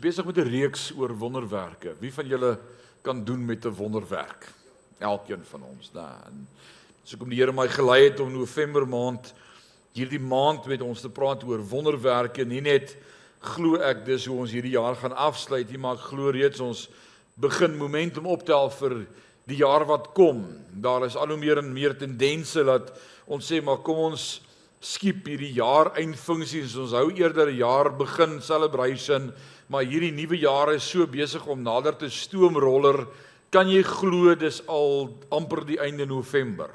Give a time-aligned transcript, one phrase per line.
[0.00, 1.94] besig met 'n reeks oor wonderwerke.
[1.98, 2.58] Wie van julle
[3.02, 4.52] kan doen met 'n wonderwerk?
[4.98, 6.46] Elkeen van ons, dan.
[7.04, 9.34] So kom die Here my gelei het om November maand
[9.92, 12.96] hierdie maand met ons te praat oor wonderwerke, nie net
[13.40, 16.88] glo ek dis hoe ons hierdie jaar gaan afsluit nie, maar ek glo reeds ons
[17.40, 19.06] begin momentum optel vir
[19.48, 20.44] die jaar wat kom.
[20.70, 22.92] Daar is al hoe meer en meer tendense dat
[23.26, 24.40] ons sê maar kom ons
[24.80, 26.76] skiep hierdie jaar eindfunksies.
[26.76, 29.32] Ons hou eerder 'n jaar begin celebration
[29.70, 33.04] maar hierdie nuwe jaar is so besig om nader te stoomroller.
[33.54, 36.72] Kan jy glo dis al amper die einde November?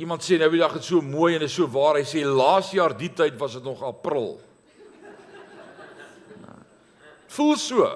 [0.00, 2.00] Iemand sê nou die dag is so mooi en is so waar.
[2.00, 4.40] Hy sê laas jaar die tyd was dit nog April.
[7.36, 7.86] Voel so.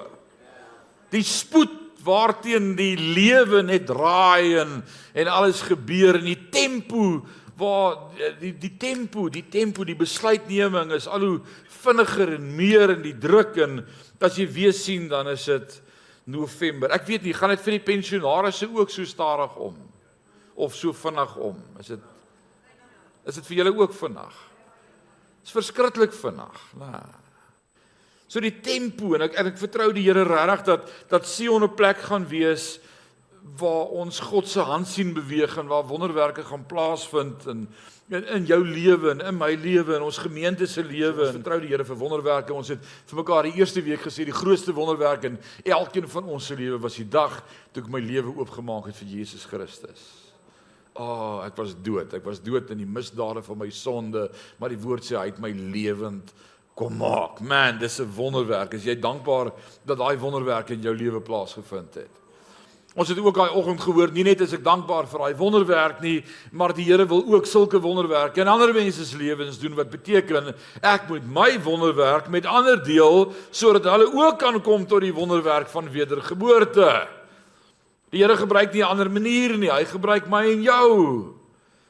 [1.09, 1.73] Die spoed
[2.05, 4.79] waarteen die lewe net draai en
[5.13, 7.25] en alles gebeur in die tempo
[7.59, 11.39] waar eh, die die tempo, die tempo, die besluitneming is al hoe
[11.81, 13.81] vinniger en meer in die druk en
[14.19, 15.81] as jy weer sien dan is dit
[16.29, 16.91] November.
[16.93, 19.77] Ek weet nie, gaan dit vir die pensionaarsse ook so stadig om
[20.59, 21.59] of so vinnig om?
[21.79, 22.07] Is dit
[23.29, 24.37] Is dit vir julle ook vinnig?
[25.39, 27.01] Dit is verskriklik vinnig, nê.
[28.29, 31.75] So die tempo en ek en ek vertrou die Here regtig dat dat Sion 'n
[31.75, 32.79] plek gaan wees
[33.57, 37.67] waar ons God se hand sien beweeg en waar wonderwerke gaan plaasvind in
[38.09, 41.27] in, in jou lewe en in my lewe en ons gemeente se lewe.
[41.27, 42.53] Ons vertrou die Here vir wonderwerke.
[42.53, 46.45] Ons het vir mekaar die eerste week gesê die grootste wonderwerk in elkeen van ons
[46.49, 50.05] se lewe was die dag toe ek my lewe oopgemaak het vir Jesus Christus.
[50.95, 52.13] Ah, oh, ek was dood.
[52.13, 54.25] Ek was dood in die misdade van my sonde,
[54.59, 56.33] maar die woord sê hy het my lewend
[56.79, 57.41] kom maak.
[57.43, 58.73] Man, dis 'n wonderwerk.
[58.73, 59.51] Is jy dankbaar
[59.85, 62.19] dat daai wonderwerk in jou lewe plaasgevind het?
[62.95, 66.23] Ons het ook daai oggend gehoor, nie net is ek dankbaar vir daai wonderwerk nie,
[66.51, 70.55] maar die Here wil ook sulke wonderwerke in ander mense se lewens doen wat beteken
[70.81, 75.67] ek moet my wonderwerk met ander deel sodat hulle ook kan kom tot die wonderwerk
[75.67, 77.07] van wedergeboorte.
[78.09, 81.35] Die Here gebruik nie 'n ander manier nie, hy gebruik my en jou.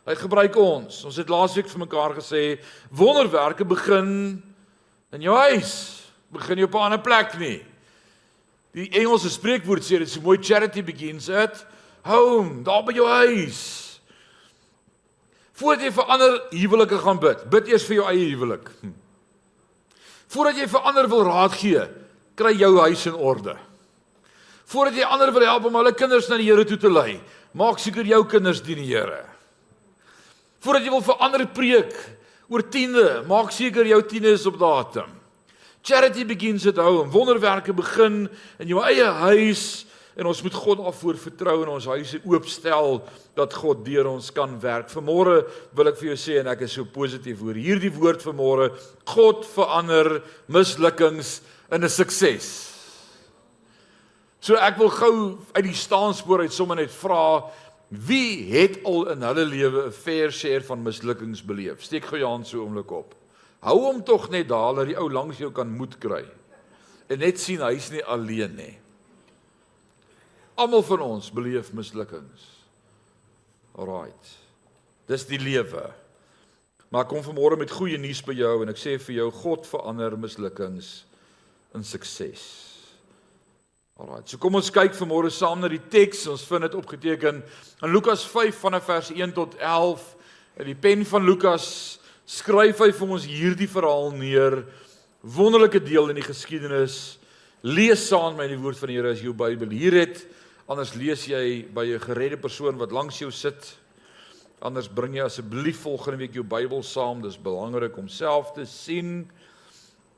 [0.05, 1.05] Hy gebruik ons.
[1.05, 2.59] Ons het laasweek vir mekaar gesê
[2.91, 4.43] wonderwerke begin
[5.15, 5.73] in jou huis,
[6.33, 7.65] begin nie op 'n ander plek nie.
[8.73, 11.65] Die Engelse spreekwoord sê dit so mooi charity begins at
[12.05, 13.99] home, daar by jou huis.
[15.53, 18.69] Voordat jy vir ander huwelike gaan bid, bid eers vir jou eie huwelik.
[18.81, 18.93] Hm.
[20.29, 21.81] Voordat jy vir ander wil raad gee,
[22.35, 23.57] kry jou huis in orde.
[24.69, 27.19] Voordat jy ander wil help om hulle kinders na die Here toe te lei,
[27.57, 29.25] maak seker jou kinders dien die Here.
[30.61, 31.95] Voordat jy wil vir ander preek
[32.49, 35.11] oor tiende, maak seker jou tiende is op datum.
[35.85, 37.11] Charity begins at home.
[37.13, 38.27] Wonderwerke begin
[38.59, 39.85] in jou eie huis
[40.19, 42.97] en ons moet God daarvoor vertrou en ons huise oopstel
[43.37, 44.89] dat God deur ons kan werk.
[44.91, 45.45] Vanmôre
[45.77, 48.73] wil ek vir jou sê en ek is so positief oor hierdie woord vanmôre.
[49.07, 50.19] God verander
[50.51, 51.39] mislukkings
[51.71, 52.75] in 'n sukses.
[54.41, 57.51] So ek wil gou uit die staanspoor uit sommer net vra
[57.89, 61.83] wie het al in hulle lewe 'n fair share van mislukkings beleef?
[61.83, 63.15] Steek gou jou hand so oomblik op.
[63.59, 66.25] Hou hom tog net daar dat die ou langs jou kan moed kry.
[67.07, 68.77] En net sien hy's nie alleen nie.
[70.55, 72.45] Almal van ons beleef mislukkings.
[73.75, 74.37] Alraight.
[75.07, 75.89] Dis die lewe.
[76.89, 80.17] Maar kom vanmôre met goeie nuus by jou en ek sê vir jou God verander
[80.17, 81.05] mislukkings
[81.75, 82.68] in sukses.
[83.99, 84.29] Alraight.
[84.31, 86.21] So kom ons kyk vanmôre saam na die teks.
[86.31, 87.41] Ons vind dit opgeteken
[87.83, 90.05] in Lukas 5 vanaf vers 1 tot 11.
[90.63, 91.65] In die pen van Lukas
[92.23, 94.61] skryf hy vir ons hierdie verhaal neer.
[95.19, 97.17] Wonderlike deel in die geskiedenis.
[97.67, 100.23] Lees saam met my die woord van die Here as jou Bybel hier het.
[100.71, 103.75] Anders lees jy by 'n geredde persoon wat langs jou sit.
[104.61, 107.21] Anders bring jy asseblief volgende week jou Bybel saam.
[107.21, 109.29] Dis belangrik om self te sien.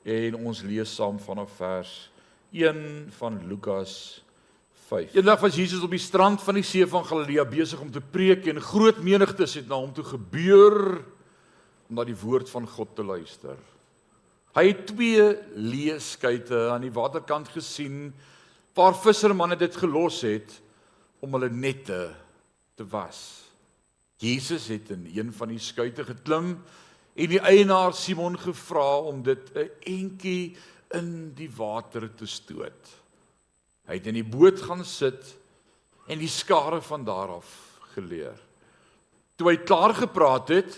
[0.05, 2.10] En ons lees saam vanaf vers
[2.51, 4.23] 1 van Lukas
[4.87, 5.13] 5.
[5.15, 8.47] Eendag was Jesus op die strand van die see van Galilea besig om te preek
[8.51, 10.99] en groot menigtes het na hom toe gebeur
[11.87, 13.55] om na die woord van God te luister.
[14.51, 18.11] Hy het twee leeskuite aan die waterkant gesien
[18.75, 20.57] waar vissermanne dit gelos het
[21.23, 22.09] om hulle nette
[22.75, 23.47] te was.
[24.19, 26.57] Jesus het in een van die skuite geklim
[27.15, 30.57] en die eienaar Simon gevra om dit 'n entjie
[30.97, 32.91] in die water te stoot.
[33.87, 35.35] Hy het in die boot gaan sit
[36.11, 37.51] en die skare van daar af
[37.93, 38.37] geleer.
[39.35, 40.77] Toe hy klaar gepraat het,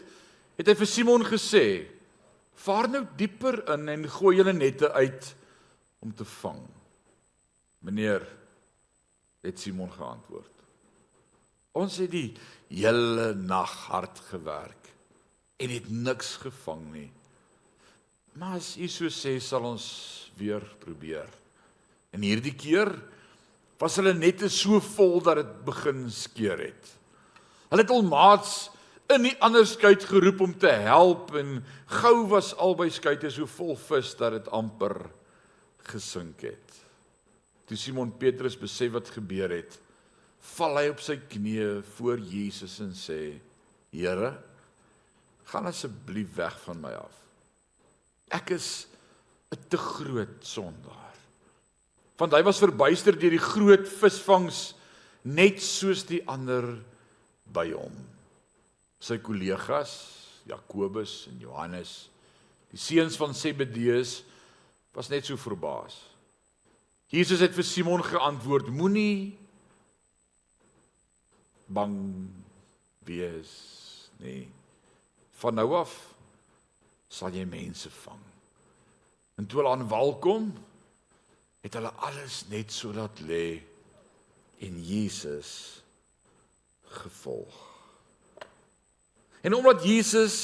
[0.58, 1.66] het hy vir Simon gesê:
[2.56, 5.36] "Vaar nou dieper in en gooi julle nette uit
[6.00, 6.62] om te vang."
[7.84, 8.28] Meneer
[9.44, 10.54] het Simon geantwoord:
[11.74, 12.34] "Ons het die
[12.70, 14.84] hele nag hard gewerk
[15.58, 17.10] en het niks gevang nie.
[18.40, 19.86] Maar as u so sê, sal ons
[20.40, 21.30] weer probeer.
[22.14, 22.90] En hierdie keer
[23.82, 26.94] was hulle net so vol dat dit begin skeur het.
[27.70, 28.56] Hulle het al maats
[29.14, 31.58] in die ander skuit geroep om te help en
[32.00, 34.98] gou was albei skuite so vol vis dat dit amper
[35.92, 36.78] gesink het.
[37.68, 39.78] Toe Simon Petrus besef wat gebeur het,
[40.56, 43.40] val hy op sy knieë voor Jesus en sê:
[43.92, 44.34] "Here,
[45.52, 47.23] gaan asseblief weg van my af.
[48.32, 48.88] Ek is
[49.52, 51.16] 'n te groot sondaar."
[52.18, 54.76] Want hy was verbuister deur die groot visvangs
[55.24, 56.84] net soos die ander
[57.54, 57.96] by hom.
[59.00, 59.94] Sy kollegas,
[60.46, 62.10] Jakobus en Johannes,
[62.72, 64.24] die seuns van Zebedeus,
[64.94, 65.98] was net so verbaas.
[67.14, 69.38] Jesus het vir Simon geantwoord: Moenie
[71.66, 72.30] bang
[73.06, 73.54] wees
[74.22, 74.48] nie.
[75.42, 76.13] Van nou af
[77.14, 78.22] sal jy mense vang.
[79.38, 80.50] En toe hulle aan wal kom,
[81.64, 83.62] het hulle alles net so laat lê
[84.64, 85.84] en Jesus
[86.98, 87.62] gevolg.
[89.44, 90.38] En omdat Jesus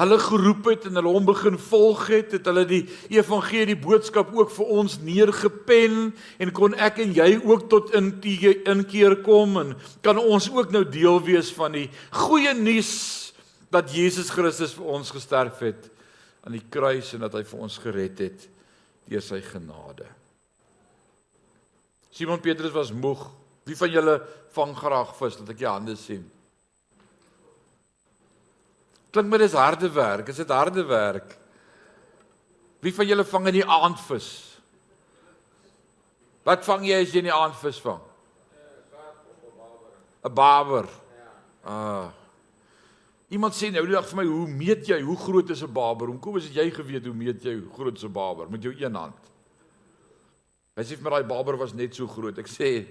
[0.00, 4.52] hulle geroep het en hulle hom begin volg het, het hulle die evangelie boodskap ook
[4.54, 9.74] vir ons neergepen en kon ek en jy ook tot inkeer kom en
[10.06, 11.88] kan ons ook nou deel wees van die
[12.22, 12.94] goeie nuus
[13.70, 15.86] dat Jesus Christus vir ons gesterf het
[16.44, 18.48] aan die kruis en dat hy vir ons gered het
[19.10, 20.06] deur sy genade.
[22.10, 23.22] Simon Petrus was moeg.
[23.66, 24.16] Wie van julle
[24.54, 25.38] vang graag vis?
[25.38, 26.24] Laat ek jou hande sien.
[29.10, 30.30] Klink my dis harde werk.
[30.30, 31.34] Is dit harde werk?
[32.80, 34.30] Wie van julle vang in die aand vis?
[36.46, 38.00] Wat vang jy as jy in die aand vis vang?
[40.20, 40.88] 'n Barber.
[41.64, 42.19] Ah.
[43.30, 46.08] Iemand sê nou die dag vir my, "Hoe meet jy hoe groot is 'n barber?
[46.08, 48.74] Hoekom is dit jy geweet hoe meet jy hoe groot is 'n barber met jou
[48.74, 49.14] een hand?"
[50.76, 52.38] Hy sê vir my daai barber was net so groot.
[52.38, 52.86] Ek sê,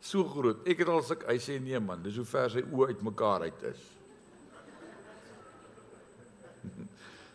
[0.00, 2.88] "So groot." Ek het al sê hy sê nee man, dis hoe ver sy oë
[2.88, 3.80] uitmekaar uit is.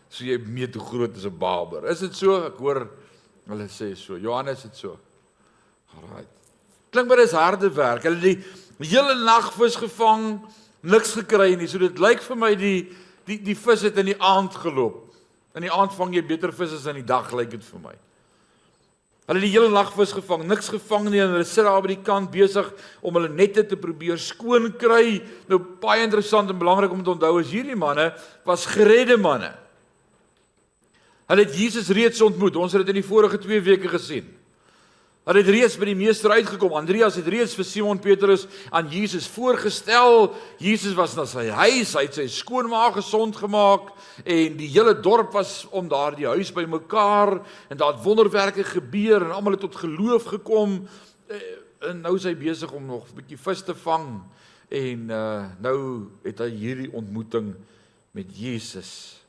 [0.08, 1.86] so jy meet hoe groot is 'n barber.
[1.86, 2.46] Is dit so?
[2.46, 2.88] Ek hoor
[3.48, 4.16] hulle sê so.
[4.16, 4.98] Johannes het so.
[5.96, 6.26] Alraai.
[6.90, 8.02] Klink maar dis harde werk.
[8.02, 8.44] Hulle die
[8.86, 10.40] hele nag vis gevang,
[10.84, 11.68] niks gekry nie.
[11.70, 12.78] So dit lyk vir my die
[13.24, 15.00] die die vis het in die aand geloop.
[15.56, 17.94] In die aand vang jy beter vis as in die dag lyk dit vir my.
[19.24, 21.94] Hulle het die hele nag vis gevang, niks gevang nie en hulle sit daar by
[21.94, 22.66] die kant besig
[23.00, 25.22] om hulle nette te probeer skoon kry.
[25.48, 28.10] Nou baie interessant en belangrik om te onthou is hierdie manne
[28.44, 29.54] was geredde manne.
[31.32, 32.58] Hulle het Jesus reeds ontmoet.
[32.60, 34.28] Ons het dit in die vorige 2 weke gesien.
[35.24, 36.74] Hulle het reeds by die meester uitgekom.
[36.76, 40.34] Andreas het reeds vir Simon Petrus aan Jesus voorgestel.
[40.60, 43.88] Jesus was na sy huis, hy het sy skoonma gesond gemaak
[44.20, 49.32] en die hele dorp was om daardie huis bymekaar en daar het wonderwerke gebeur en
[49.32, 50.82] almal het tot geloof gekom.
[51.32, 51.40] Eh,
[51.88, 54.20] en nou is hy besig om nog 'n bietjie vis te vang
[54.68, 57.54] en uh, nou het hy hierdie ontmoeting
[58.12, 59.20] met Jesus.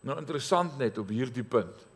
[0.00, 1.93] Nou interessant net op hierdie punt.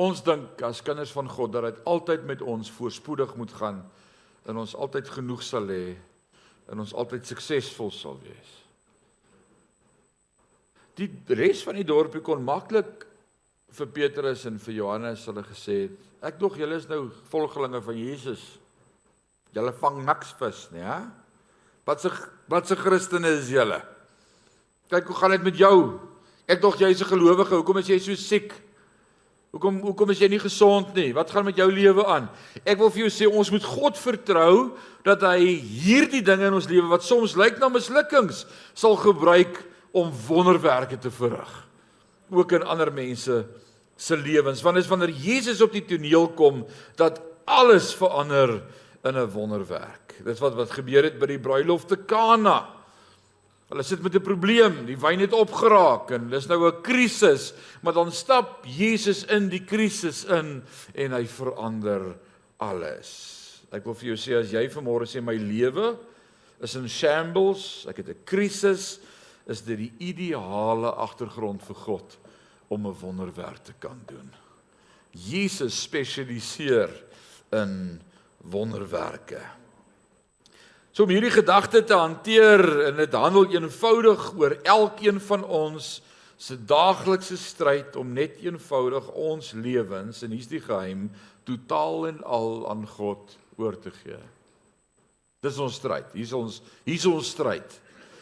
[0.00, 3.84] Ons dink as kinders van God dat dit altyd met ons voorspoedig moet gaan
[4.44, 5.94] en ons altyd genoeg sal hê
[6.72, 8.52] en ons altyd suksesvol sal wees.
[10.98, 13.06] Die res van die dorpie kon maklik
[13.74, 17.98] vir Petrus en vir Johannes hulle gesê het: "Ek dog julle is nou volgelinge van
[17.98, 18.42] Jesus.
[19.54, 21.02] Julle vang niks vis nie, hè?
[21.86, 22.10] Wat se
[22.48, 23.82] wat se Christene is julle?
[24.90, 26.00] Kyk hoe gaan dit met jou?
[26.46, 27.54] Ek dog jy's 'n gelowige.
[27.54, 28.52] Hoekom is jy so siek?
[29.54, 31.12] Hoekom hoekom is jy nie gesond nie?
[31.14, 32.24] Wat gaan met jou lewe aan?
[32.66, 34.54] Ek wil vir jou sê ons moet God vertrou
[35.06, 39.60] dat hy hierdie dinge in ons lewe wat soms lyk na mislukkings sal gebruik
[39.94, 41.52] om wonderwerke te verrig.
[42.34, 43.44] Ook in ander mense
[43.94, 44.64] se lewens.
[44.66, 46.64] Want dit is wanneer Jesus op die toneel kom
[46.98, 48.58] dat alles verander
[49.06, 50.18] in 'n wonderwerk.
[50.24, 52.73] Dit wat wat gebeur het by die bruilof te Kana.
[53.68, 57.52] Hulle sit met 'n probleem, die wyn het opgeraak en dis nou 'n krisis,
[57.82, 60.62] maar dan stap Jesus in die krisis in
[60.94, 62.16] en hy verander
[62.58, 63.62] alles.
[63.72, 65.98] Ek wil vir jou sê as jy vanmôre sê my lewe
[66.60, 69.00] is in shambles, ek het 'n krisis,
[69.46, 72.18] is dit die ideale agtergrond vir God
[72.68, 74.30] om 'n wonderwerk te kan doen.
[75.10, 76.90] Jesus spesialiseer
[77.52, 78.00] in
[78.42, 79.40] wonderwerke.
[80.94, 85.88] So om hierdie gedagte te hanteer en dit handel eenvoudig oor elkeen van ons
[86.38, 91.08] se daaglikse stryd om net eenvoudig ons lewens en hier's die geheim
[91.50, 94.20] totaal en al aan God oor te gee.
[95.42, 96.14] Dis ons stryd.
[96.14, 97.74] Hier's ons hier's ons stryd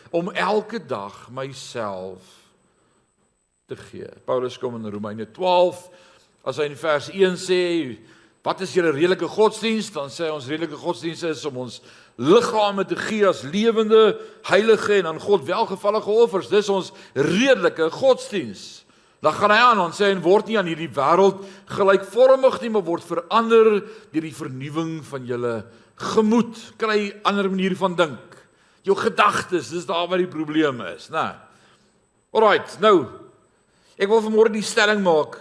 [0.09, 2.25] om elke dag myself
[3.69, 4.09] te gee.
[4.25, 5.85] Paulus kom in Romeine 12
[6.49, 7.63] as hy in vers 1 sê
[8.43, 9.91] wat is julle redelike godsdiens?
[9.95, 11.81] Dan sê ons redelike godsdiens is om ons
[12.19, 14.17] liggame te gee as lewende,
[14.51, 16.51] heilige en aan God welgevallige offers.
[16.51, 18.83] Dis ons redelike godsdiens.
[19.23, 22.83] Dan gaan hy aan en sê en word nie aan hierdie wêreld gelykvormig nie, maar
[22.83, 23.77] word verander
[24.11, 25.55] deur die vernuwing van julle
[26.11, 26.59] gemoed.
[26.77, 28.43] Kry 'n ander manier van dink.
[28.83, 31.39] Jou gedagtes, dis daar waar die probleem is, né?
[32.33, 33.07] Alraight, nou.
[33.97, 35.39] Ek wil vanmôre die stelling maak.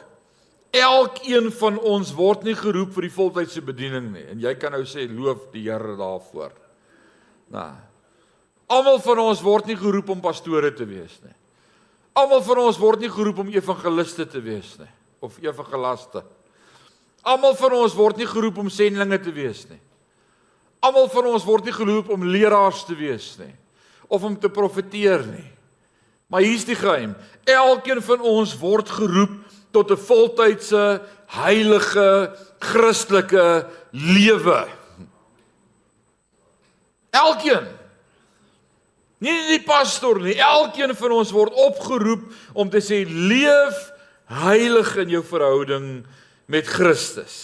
[0.72, 4.24] Elkeen van ons word nie geroep vir die voltydse bediening nie.
[4.32, 6.54] En jy kan nou sê loof die Here daarvoor.
[7.52, 7.72] Nou.
[8.72, 11.36] Almal van ons word nie geroep om pastore te wees nie.
[12.16, 14.90] Almal van ons word nie geroep om evangeliste te wees nie
[15.22, 16.24] of evangelaste.
[17.22, 19.80] Almal van ons word nie geroep om sendlinge te wees nie.
[20.82, 23.54] Almal van ons word nie geroep om leraars te wees nie
[24.12, 25.48] of om te profeteer nie.
[26.32, 27.14] Maar hier's die geheim.
[27.48, 29.38] Elkeen van ons word geroep
[29.72, 34.68] tot 'n voltydse heilige Christelike lewe.
[37.12, 37.82] Elkeen
[39.22, 42.24] Nie die pastor nie, elkeen van ons word opgeroep
[42.58, 43.92] om te sê leef
[44.32, 45.90] heilig in jou verhouding
[46.50, 47.36] met Christus.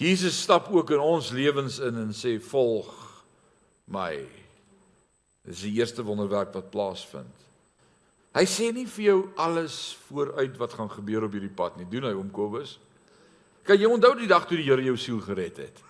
[0.00, 2.88] Jesus stap ook in ons lewens in en sê volg
[3.84, 4.24] my.
[5.44, 7.43] Dis die eerste wonderwerk wat plaasvind.
[8.34, 11.86] Hy sê nie vir jou alles vooruit wat gaan gebeur op hierdie pad nie.
[11.86, 12.78] Doen hy hom Kobus?
[13.64, 15.82] Kan jy onthou die dag toe die Here jou siel gered het?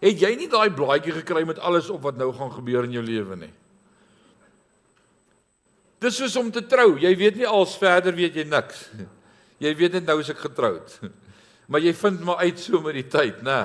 [0.00, 3.02] Het jy nie daai blaadjie gekry met alles op wat nou gaan gebeur in jou
[3.04, 3.50] lewe nie?
[6.00, 6.94] Dis soos om te trou.
[6.96, 8.86] Jy weet nie als verder weet jy niks.
[9.60, 10.94] Jy weet net nou is ek getroud.
[11.70, 13.60] Maar jy vind maar uit so met die tyd, né?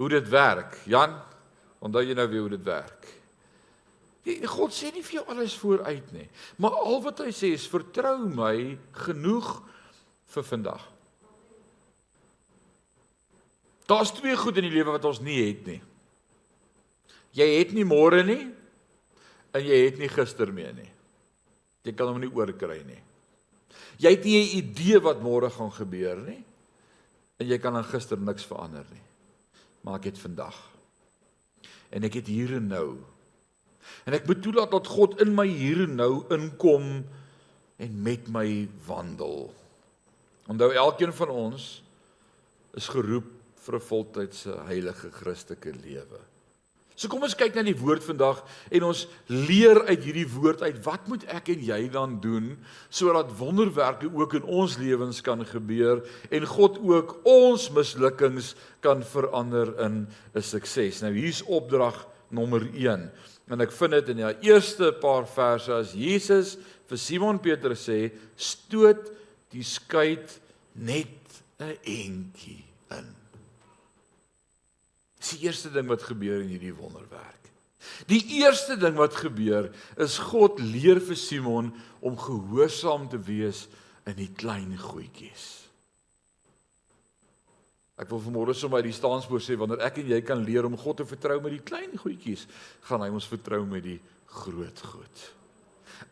[0.00, 0.78] Hoe dit werk.
[0.88, 1.12] Jan,
[1.84, 3.10] onthou jy nou weer hoe dit werk?
[4.26, 6.26] God sê nie vir jou alles vooruit nie,
[6.58, 9.52] maar al wat hy sê is vertrou my genoeg
[10.34, 10.82] vir vandag.
[13.86, 15.78] Daar's twee goed in die lewe wat ons nie het nie.
[17.38, 18.42] Jy het nie môre nie
[19.54, 20.90] en jy het nie gister meer nie.
[21.86, 22.98] Jy kan hom nie oorkry nie.
[24.02, 26.42] Jy het nie 'n idee wat môre gaan gebeur nie.
[27.38, 29.04] En jy kan aan gister niks verander nie.
[29.82, 30.56] Maar ek het vandag.
[31.90, 32.98] En ek het hier en nou.
[34.04, 37.04] En ek moet toelaat dat God in my hier en nou inkom
[37.76, 39.50] en met my wandel.
[40.46, 41.82] Onthou elkeen van ons
[42.78, 43.28] is geroep
[43.66, 46.20] vir 'n voltydse heilige Christelike lewe.
[46.96, 48.38] So kom ons kyk na die woord vandag
[48.72, 52.54] en ons leer uit hierdie woord uit wat moet ek en jy dan doen
[52.88, 56.00] sodat wonderwerke ook in ons lewens kan gebeur
[56.32, 61.02] en God ook ons mislukkings kan verander in 'n sukses.
[61.02, 63.10] Nou hier's opdrag nommer 1.
[63.50, 66.56] En ek vind dit in die eerste paar verse as Jesus
[66.90, 69.12] vir Simon Petrus sê stoot
[69.54, 70.18] die skei
[70.74, 73.14] net 'n entjie in.
[75.18, 77.50] Dis die eerste ding wat gebeur in hierdie wonderwerk.
[78.06, 83.68] Die eerste ding wat gebeur is God leer vir Simon om gehoorsaam te wees
[84.06, 85.65] in die klein goedjies.
[87.96, 91.00] Ek wil vanmôre sommer die staanspoor sê wanneer ek en jy kan leer om God
[91.00, 92.44] te vertrou met die klein goedjies,
[92.84, 94.00] gaan hy ons vertrou met die
[94.36, 95.22] groot goed.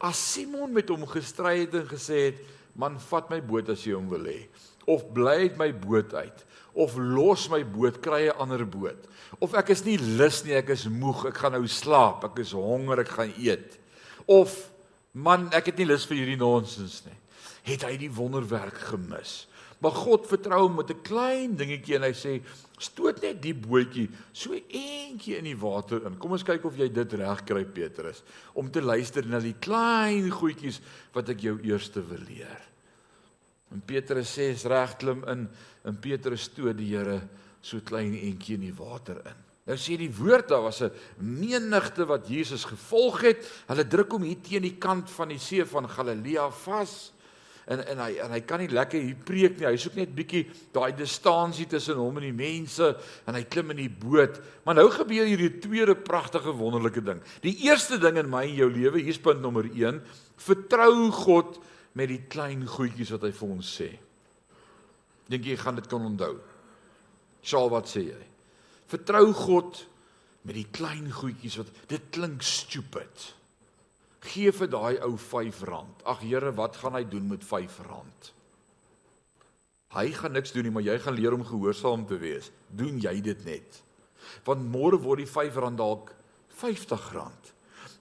[0.01, 2.39] As Simon met hom gestry het en gesê het,
[2.75, 4.49] "Man, vat my boot as jy hom wil hê,"
[4.87, 9.07] of bly uit my boot uit, of los my boot, kry 'n ander boot.
[9.41, 12.53] Of ek is nie lus nie, ek is moeg, ek gaan nou slaap, ek is
[12.53, 13.79] honger, ek gaan eet.
[14.27, 14.71] Of
[15.13, 17.17] man, ek het nie lus vir hierdie nonsens nie.
[17.63, 19.47] Het hy die wonderwerk gemis?
[19.85, 22.41] Maar God vertrou hom met 'n klein dingetjie en hy sê
[22.79, 26.17] stoot net die bootjie so eentjie in die water in.
[26.19, 28.23] Kom ons kyk of jy dit reg kry Petrus
[28.55, 30.81] om te luister na die klein goedjies
[31.13, 32.61] wat ek jou eerste wil leer.
[33.73, 35.49] En Petrus sê is reg klim in
[35.85, 37.21] en Petrus stoot die Here
[37.61, 39.41] so klein entjie in die water in.
[39.65, 43.65] Nou sê die woord daar was 'n menigte wat Jesus gevolg het.
[43.67, 47.13] Hulle druk hom hier teen die kant van die see van Galilea vas.
[47.67, 49.67] En en hy en hy kan nie lekker hier preek nie.
[49.67, 50.45] Hy soek net bietjie
[50.75, 52.91] daai distansie tussen hom en die mense
[53.25, 54.37] en hy klim in die boot.
[54.67, 57.23] Maar nou gebeur hier 'n tweede pragtige wonderlike ding.
[57.41, 60.03] Die eerste ding in my en jou lewe, hier's punt nommer 1,
[60.37, 61.59] vertrou God
[61.95, 63.99] met die klein goedjies wat hy vir ons sê.
[65.31, 66.37] Dink jy gaan dit kan onthou?
[67.43, 68.23] Sal wat sê jy?
[68.87, 69.87] Vertrou God
[70.45, 73.35] met die klein goedjies wat dit klink stupid.
[74.25, 75.61] Gee vir daai ou R5.
[76.05, 78.33] Ag Here, wat gaan hy doen met R5?
[79.95, 82.51] Hy gaan niks doen nie, maar jy gaan leer om gehoorsaam te wees.
[82.75, 83.83] Doen jy dit net.
[84.47, 86.15] Want môre word die R5 dalk
[86.57, 87.53] R50.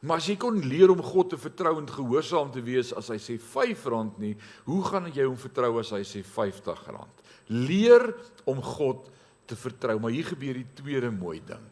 [0.04, 3.20] Maar as jy kon leer om God te vertrou en gehoorsaam te wees as hy
[3.22, 4.34] sê R5 nie,
[4.66, 7.06] hoe gaan jy hom vertrou as hy sê R50?
[7.54, 8.10] Leer
[8.50, 9.08] om God
[9.48, 11.64] te vertrou, maar hier gebeur die tweede mooi ding.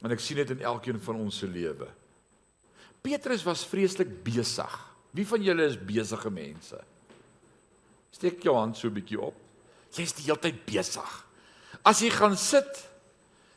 [0.00, 1.90] En ek sien dit in elkeen van ons se lewe.
[3.02, 4.72] Petrus was vreeslik besig.
[5.16, 6.78] Wie van julle is besige mense?
[8.14, 9.34] Steek jou hand so 'n bietjie op.
[9.92, 11.10] Jy's die hele tyd besig.
[11.82, 12.88] As jy gaan sit,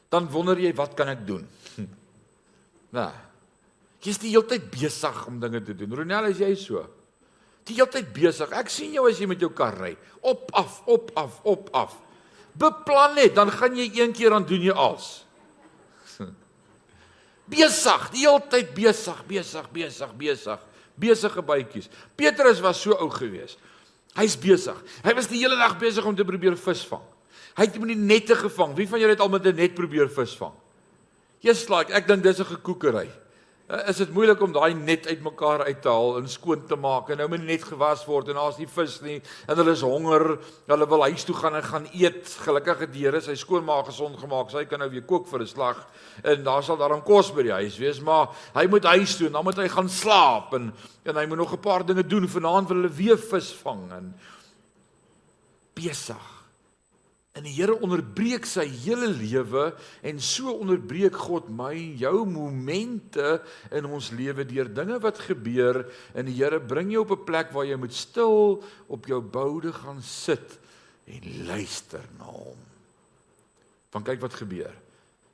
[0.10, 1.48] dan wonder jy wat kan ek doen?
[2.94, 3.12] Nou.
[4.04, 5.96] Jy's die hele tyd besig om dinge te doen.
[5.96, 6.84] Ronel, is jy so?
[7.66, 8.52] Die hele tyd besig.
[8.52, 9.96] Ek sien jou as jy met jou kar ry.
[10.22, 11.96] Op af, op af, op af.
[12.54, 15.26] Beplan net, dan gaan jy een keer aan doen jy als.
[17.50, 20.60] Besig, die hele tyd besig, besig, besig, besig.
[20.94, 21.90] Besige bytjies.
[22.16, 23.58] Petrus was so oud gewees.
[24.14, 24.78] Hy's besig.
[25.02, 27.02] Hy was die hele dag besig om te probeer visvang.
[27.58, 28.76] Hy het met die nette gevang.
[28.78, 30.54] Wie van julle het al met 'n net probeer visvang?
[31.42, 33.10] Jesus, like, ek dink dis 'n gekoekery.
[33.64, 37.14] Eh, is dit moeilik om daai net uitmekaar uit te haal en skoon te maak
[37.14, 40.26] en nou moet net gewas word en daar's nie vis nie en hulle is honger.
[40.68, 42.28] Hulle wil huis toe gaan en gaan eet.
[42.44, 45.80] Gelukkige die Here sy skoonmaak gesond gemaak sy kan nou weer kook vir 'n slag
[46.24, 49.34] en daar sal daarom kos by die huis wees maar hy moet huis toe en
[49.34, 50.74] dan moet hy gaan slaap en
[51.06, 54.14] en hy moet nog 'n paar dinge doen vanaand wil hulle weer vis vang en
[55.74, 56.43] besig
[57.34, 59.72] En die Here onderbreek sy hele lewe
[60.06, 63.40] en so onderbreek God my en jou momente
[63.74, 65.82] in ons lewe deur dinge wat gebeur
[66.14, 69.74] en die Here bring jou op 'n plek waar jy moet stil op jou boude
[69.74, 70.60] gaan sit
[71.10, 72.60] en luister na hom.
[73.92, 74.74] Want kyk wat gebeur.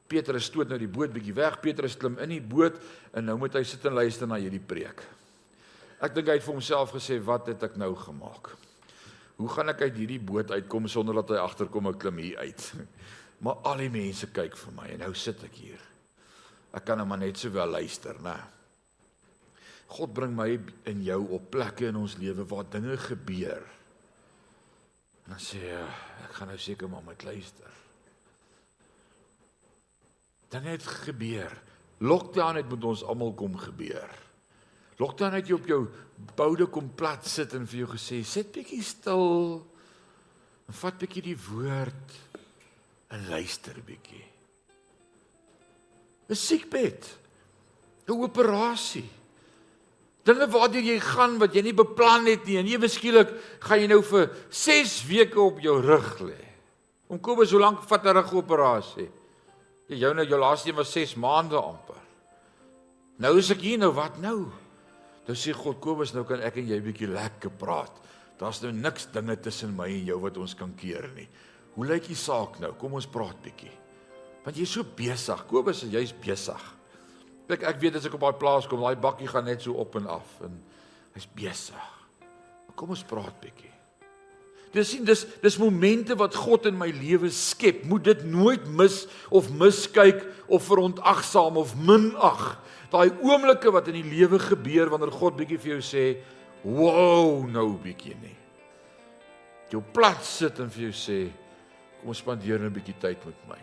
[0.08, 1.60] Petrus stoot nou die boot bietjie weg.
[1.62, 2.80] Petrus klim in die boot
[3.14, 5.04] en nou moet hy sit en luister na hierdie preek.
[6.02, 8.56] Ek dink hy het vir homself gesê, "Wat het ek nou gemaak?"
[9.40, 12.72] Hoe gaan ek uit hierdie boot uitkom sonder dat hy agterkom ek klim hier uit.
[13.40, 15.84] Maar al die mense kyk vir my en nou sit ek hier.
[16.76, 18.34] Ek kan nou maar net sowel luister, né?
[19.96, 20.58] God bring my
[20.92, 23.64] en jou op plekke in ons lewe waar dinge gebeur.
[25.24, 25.80] En dan sê hy,
[26.28, 27.80] ek gaan nou seker maar met luister.
[30.52, 31.56] Dan het gebeur.
[32.04, 34.12] Lockdown het met ons almal kom gebeur.
[35.00, 35.82] Lockdown het jy op jou
[36.36, 39.60] boude kom plat sit en vir jou gesê, sit bietjie stil
[40.68, 42.18] en vat bietjie die woord
[43.10, 44.26] en luister bietjie.
[46.30, 47.08] 'n Siekbed.
[48.08, 49.10] 'n Operasie.
[50.24, 53.32] Dinge waartoe jy gaan wat jy nie beplan het nie en ewe skielik
[53.66, 56.42] gaan jy nou vir 6 weke op jou rug lê.
[57.10, 59.10] Om Kobus, hoe lank vat 'n rugoperasie?
[59.90, 61.98] Jy jou nou jou laaste een was 6 maande amper.
[63.18, 64.52] Nou is ek hier nou, wat nou?
[65.30, 67.94] Nou sê God Kobus, nou kan ek en jy bietjie lekker praat.
[68.40, 71.28] Daar's nou niks dinge tussen my en jou wat ons kan keer nie.
[71.76, 72.72] Hoe lyk die saak nou?
[72.82, 73.70] Kom ons praat bietjie.
[74.42, 75.44] Want jy's so besig.
[75.52, 76.64] Kobus, jy's besig.
[77.50, 80.00] Ek ek weet as ek op daai plaas kom, daai bakkie gaan net so op
[80.02, 80.56] en af en
[81.14, 81.86] hy's besig.
[82.74, 83.70] Kom ons praat bietjie.
[84.74, 87.86] Dis dis dis momente wat God in my lewe skep.
[87.90, 92.58] Moet dit nooit mis of miskyk of verontagsaam of minag
[92.90, 96.18] daai oomblikke wat in die lewe gebeur wanneer God bietjie vir jou sê,
[96.64, 98.36] "Wow, nou bietjie nie."
[99.70, 101.30] Jou plat sit en vir jou sê,
[102.00, 103.60] "Kom ons spandeer 'n bietjie tyd met my."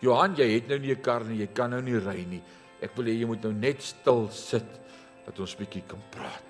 [0.00, 2.42] Johan, jy het nou nie 'n kar nie, jy kan nou nie ry nie.
[2.82, 4.80] Ek wil hê jy moet nou net stil sit
[5.24, 6.42] dat ons bietjie kan praat.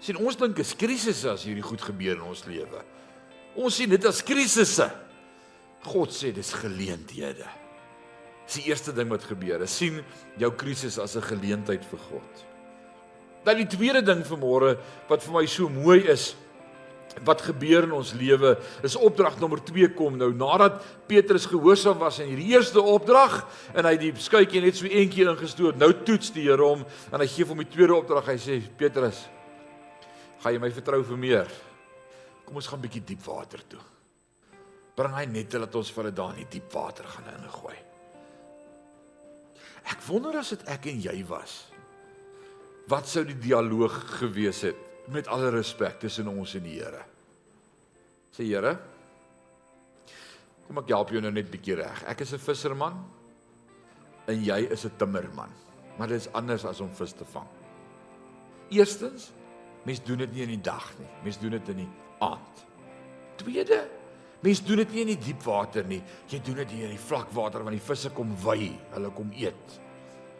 [0.00, 2.82] sien ons dink is krisisse as hierdie goed gebeur in ons lewe.
[3.54, 4.90] Ons sien dit as krisisse.
[5.84, 7.61] God sê dis geleenthede.
[8.52, 9.62] Dis die eerste ding wat gebeur.
[9.64, 10.02] Ek sien
[10.36, 12.44] jou krisis as 'n geleentheid vir God.
[13.44, 14.76] Dan die tweede ding vanmôre
[15.08, 16.34] wat vir my so mooi is
[17.24, 22.18] wat gebeur in ons lewe is opdrag nommer 2 kom nou nadat Petrus gehoorsaam was
[22.20, 26.48] in hierdie eerste opdrag en hy die skuitjie net so eentjie ingestoot nou toets die
[26.48, 29.28] Here hom en hy gee hom die tweede opdrag hy sê Petrus
[30.40, 31.48] gaan jy my vertrou vir meer
[32.46, 33.82] kom ons gaan bietjie diep water toe
[34.96, 37.91] bring hy net dat ons vir 'n dag in die diep water gaan ingooi
[39.84, 41.56] Ek wonder as dit ek en jy was.
[42.90, 47.02] Wat sou die dialoog gewees het met alle respek tussen ons en die Here?
[48.32, 48.76] Sê Here,
[50.66, 52.04] kom ek help jou nou net bietjie reg.
[52.08, 52.96] Ek is 'n visserman
[54.26, 55.50] en jy is 'n timmerman.
[55.98, 57.48] Maar dit is anders as om vis te vang.
[58.70, 59.32] Eerstens,
[59.84, 61.08] mens doen dit nie in die dag nie.
[61.22, 62.64] Mens doen dit in die aand.
[63.36, 63.88] Tweede,
[64.42, 66.00] Mense doen dit nie in die diep water nie.
[66.30, 69.30] Jy doen dit hier in die vlak water want die visse kom wy, hulle kom
[69.38, 69.76] eet.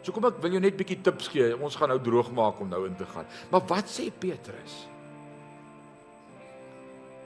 [0.03, 1.53] So kom ek wil jou net bietjie tips gee.
[1.55, 3.29] Ons gaan nou droog maak om nou in te gaan.
[3.53, 4.81] Maar wat sê Petrus?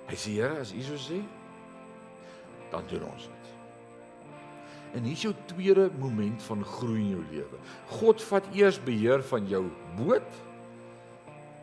[0.07, 1.17] Hy sê Here, as U so sê,
[2.71, 3.49] dan doen ons dit.
[4.95, 7.59] En hier's jou tweede moment van groei in jou lewe.
[7.97, 9.65] God vat eers beheer van jou
[9.97, 10.39] boot.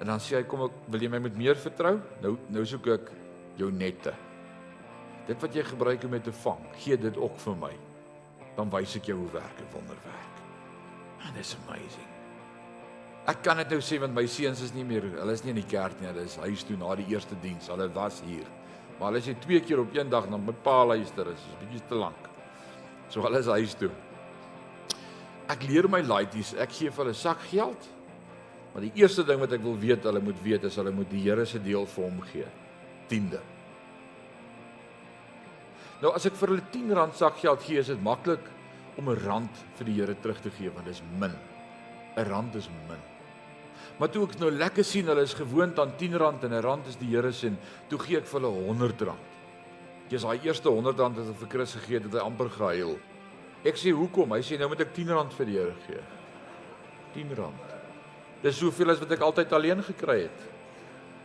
[0.02, 1.96] En dan sê hy kom ek wil jy my met meer vertrou?
[2.22, 3.10] Nou nou soek ek
[3.60, 4.12] jou nette.
[5.26, 7.72] Dit wat jy gebruik om te vang, gee dit ook vir my.
[8.56, 10.34] Dan wys ek jou hoe werk 'n wonderwerk.
[11.26, 12.10] And it's amazing.
[13.26, 15.62] Ek kan dit nou sê want my seuns is nie meer, hulle is nie in
[15.62, 17.68] die kerk nie, hulle is huis toe na die eerste diens.
[17.68, 18.44] Hulle was hier.
[18.98, 21.88] Maar hulle sê twee keer op een dag dan my pa luister, is 'n bietjie
[21.88, 22.28] te lank.
[23.08, 23.90] So hulle is huis toe.
[25.48, 27.88] Ek leer my laities, ek gee vir hulle sak geld.
[28.74, 31.22] Maar die eerste ding wat ek wil weet, hulle moet weet is hulle moet die
[31.22, 32.46] Here se deel vir hom gee.
[33.08, 33.40] Tiende.
[36.04, 38.44] Nou as ek vir hulle 10 rand sak geld gee, is dit maklik
[39.00, 41.32] om 'n rand vir die Here terug te gee want dit is min.
[42.16, 43.00] 'n Rand is min.
[43.98, 46.86] Maar toe ek nou lekker sien hulle is gewoond aan 10 rand en 'n rand
[46.86, 47.52] is die Here se,
[47.88, 49.18] toe gee ek vir hulle 100 rand.
[50.10, 52.98] Dis daai eerste 100 rand wat ek vir Chris gegee het, het hy amper gehuil.
[53.64, 54.32] Ek sê hoekom?
[54.32, 56.02] Hy sê nou moet ek 10 rand vir die Here gee.
[57.14, 57.60] 10 rand.
[58.42, 60.53] Dis soveel as wat ek altyd alleen gekry het.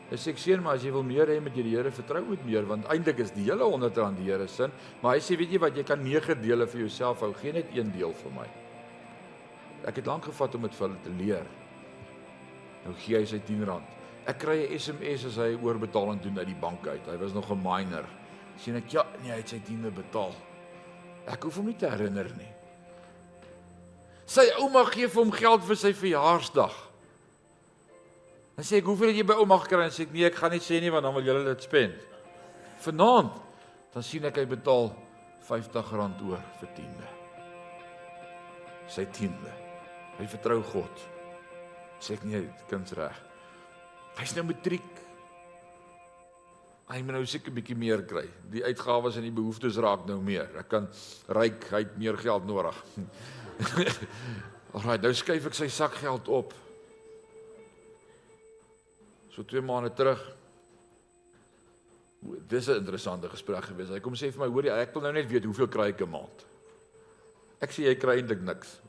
[0.10, 2.65] Ek sê maar as jy wil meer hê met jy die Here vertrou moet meer
[2.65, 4.69] want eintlik is die hele 100 rand die Here se.
[5.04, 7.69] Maar hy sê weet jy wat jy kan 9 dele vir jouself hou, geen net
[7.76, 8.48] een deel vir my.
[9.86, 11.45] Ek het lank gevat om dit vir hulle te leer.
[12.88, 13.95] Nou gee hy sy 10 rand.
[14.26, 17.06] Ek kry 'n SMS as hy oorbetaling doen uit die bank uit.
[17.06, 18.06] Hy was nog 'n minor.
[18.58, 20.34] Sien ek ja, nee, hy het sy 10de betaal.
[21.28, 22.50] Ek hoef hom nie te herinner nie.
[24.26, 26.88] Sy ouma gee vir hom geld vir sy verjaarsdag.
[28.60, 30.52] Dan sê ek, "Hoeveel het jy by ouma gekry?" En sê ek, "Nee, ek gaan
[30.52, 31.95] nie sê nie want dan wil julle dit spend."
[32.80, 33.32] Vanaand
[33.93, 34.93] dan sien ek hy betaal
[35.48, 37.08] R50 oor vir tiende.
[38.88, 39.52] Sy tiende.
[40.17, 41.00] Hy vertrou God.
[42.02, 43.15] Sê ek nee, kind's reg.
[44.17, 45.00] Hy's nou matriek.
[46.89, 48.28] Hy moet nou seker 'n bietjie meer kry.
[48.52, 50.50] Die uitgawes en die behoeftes raak nou meer.
[50.58, 50.89] Ek kan
[51.30, 52.76] ryk, hy het meer geld nodig.
[54.74, 56.54] Alraai, nou skuif ek sy sakgeld op.
[59.39, 60.19] So 2 maande terug.
[62.47, 63.88] Dis 'n interessante gesprek gewees.
[63.88, 66.10] Hy kom sê vir my, hoorie, ek wil nou net weet hoeveel kry ek 'n
[66.10, 66.45] maand.
[67.62, 68.82] Ek sê jy kry eintlik niks.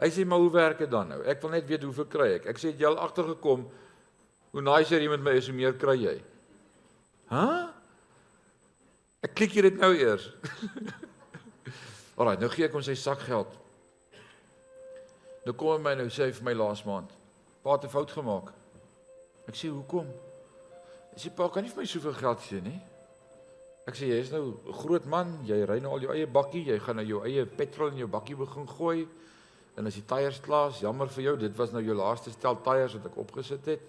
[0.00, 1.22] Hy sê maar hoe werk dit dan nou?
[1.24, 2.46] Ek wil net weet hoeveel kry ek.
[2.46, 3.70] Ek sê jy al agtergekom
[4.52, 6.22] hoe nicer jy met my is, hoe meer kry jy.
[7.30, 7.36] Hæ?
[7.36, 7.68] Huh?
[9.22, 10.28] Ek klik hier dit nou eers.
[12.18, 13.48] Alraai, nou gee ek hom sy sakgeld.
[15.46, 17.08] Nou kom hy my nou sê vir my laas maand.
[17.62, 18.61] Pa het 'n fout gemaak.
[19.50, 20.08] Ek sê hoekom?
[21.12, 22.78] Hy sê pa kan nie vir my soveel geld gee nie.
[23.90, 26.64] Ek sê jy is nou 'n groot man, jy ry nou al jou eie bakkie,
[26.64, 29.08] jy gaan nou jou eie petrol in jou bakkie begin gooi.
[29.76, 32.56] En as die tyres klaar is, jammer vir jou, dit was nou jou laaste stel
[32.62, 33.80] tyres wat ek opgesit het.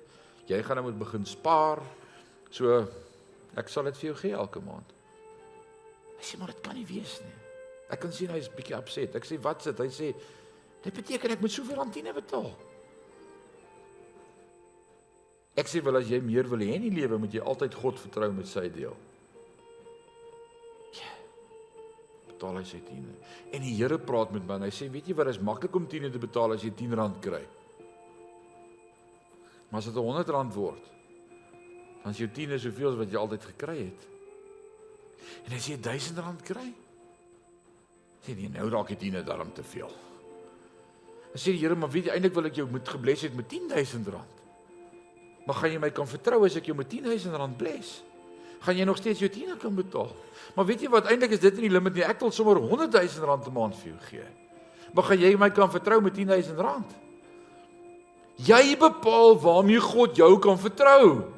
[0.47, 1.81] Jy gaan nou moet begin spaar.
[2.49, 2.87] So
[3.55, 4.93] ek sal dit vir jou gee elke maand.
[6.17, 7.35] Hy sê maar dit kan nie wees nie.
[7.91, 9.15] Ek kan sien hy's bietjie upset.
[9.15, 9.77] Ek sê wat sit?
[9.77, 10.13] Hy sê
[10.83, 12.51] dit beteken ek moet soveel randine betaal.
[15.53, 17.99] Ek sê wel as jy meer wil hê in die lewe, moet jy altyd God
[18.01, 18.95] vertrou met sy deel.
[20.97, 21.11] Ja.
[22.31, 23.13] Betaal hy sy tiende.
[23.53, 25.77] En die Here praat met my en hy sê, weet jy wat, dit is maklik
[25.77, 27.43] om tiende te betaal as jy 10 rand kry.
[29.69, 30.89] Maar as dit 100 rand word,
[32.01, 34.09] dan is jou tiende soveel as wat jy altyd gekry het.
[35.45, 36.67] En as jy 1000 rand kry,
[38.25, 39.93] sê jy nou raak die tiende darm te veel.
[41.29, 43.53] Dan sê die Here, maar weet jy eintlik wil ek jou moet gebless het met
[43.53, 44.42] 10000 rand.
[45.45, 48.01] Maar gaan jy my kan vertrou as ek jou met 10000 rand bless?
[48.63, 50.11] Gaan jy nog steeds jou 10 kan betaal?
[50.55, 52.05] Maar weet jy wat eintlik is dit nie die limit nie.
[52.07, 54.27] Ek wil sommer 100000 rand 'n maand vir jou gee.
[54.93, 56.89] Maar gaan jy my kan vertrou met 10000 rand?
[58.35, 61.29] Jy bepaal waarmee God jou kan vertrou.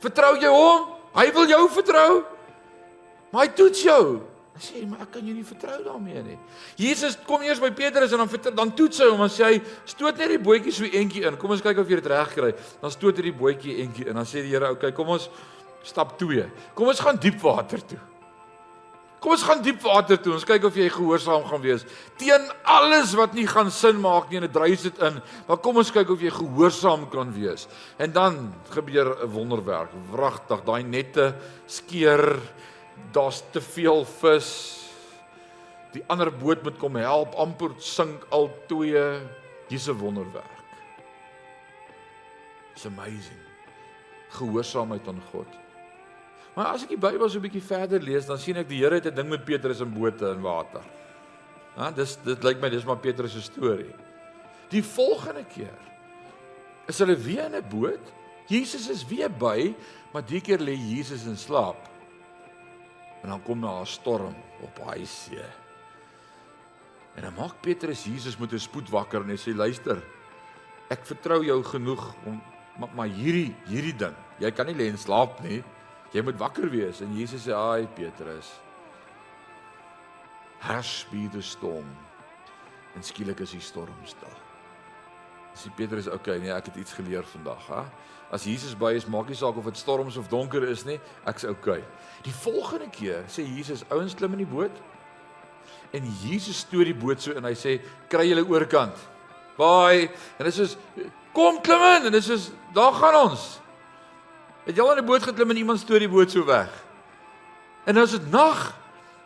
[0.00, 0.86] Vertrou jy hom?
[1.14, 2.24] Hy wil jou vertrou.
[3.30, 4.20] Maar hy toets jou.
[4.60, 6.38] Hy sê, "Maar ek kan jou nie vertrou daarmee nie."
[6.76, 10.18] Jesus kom eers by Petrus en dan dan toets hy hom en sê hy, "Stoot
[10.18, 11.36] net die bootjie so eentjie in.
[11.36, 14.14] Kom ons kyk of jy dit reg kry." Dan stoot hy die bootjie eentjie in.
[14.14, 15.30] Dan sê die Here, "Oké, okay, kom ons
[15.82, 16.50] stap 2.
[16.74, 17.98] Kom ons gaan diep water toe."
[19.20, 20.32] Kom ons gaan diep water toe.
[20.32, 21.84] Ons kyk of jy gehoorsaam gaan wees
[22.16, 25.20] teen alles wat nie gaan sin maak nie en dit dryf dit in.
[25.46, 27.66] Maar kom ons kyk of jy gehoorsaam kan wees.
[27.98, 29.90] En dan gebeur 'n wonderwerk.
[30.12, 31.34] Wragtig, daai nette
[31.66, 32.40] skeer
[33.12, 34.50] daar's te veel vis.
[35.92, 39.20] Die ander boot moet kom help, amper sink al twee.
[39.68, 40.60] Dis 'n wonderwerk.
[42.74, 43.42] It's amazing.
[44.28, 45.46] Gehoorsaamheid aan God.
[46.54, 48.94] Maar as ek die Bybel so 'n bietjie verder lees, dan sien ek die Here
[48.94, 50.82] het 'n ding met Petrus in bote in water.
[51.76, 53.94] Ja, dis dit lyk my dis maar Petrus se storie.
[54.70, 55.78] Die volgende keer
[56.86, 58.12] is hulle weer in 'n boot.
[58.46, 59.74] Jesus is weer by,
[60.12, 61.89] maar die keer lê Jesus in slaap.
[63.22, 65.44] En dan kom daar 'n storm op daai see.
[67.14, 70.02] En dan maak Petrus Jesus met 'n spoed wakker en hy sê luister,
[70.88, 72.42] ek vertrou jou genoeg om
[72.78, 75.62] maar, maar hierdie hierdie ding, jy kan nie lê en slaap nie.
[76.12, 78.60] Jy moet wakker wees en Jesus sê, "Ai Petrus,
[80.58, 81.96] hush be the storm."
[82.94, 84.49] En skielik is die storm stil.
[85.54, 87.82] Sê Petrus, "Oké, okay, nee, ek het iets geleer vandag, hè?
[88.30, 91.44] As Jesus by is, maak nie saak of dit storms of donker is nie, ek's
[91.44, 91.84] oké." Okay.
[92.22, 94.76] Die volgende keer sê Jesus, "Ouens klim in die boot."
[95.90, 98.96] En Jesus stoot die boot so en hy sê, "Kry julle oorkant."
[99.56, 100.76] Baai, en dit is
[101.32, 103.60] kom klim in en dit is daar gaan ons.
[104.64, 106.70] Het al in 'n boot geklim en iemand stoot die boot so weg?
[107.84, 108.78] En nou is dit nag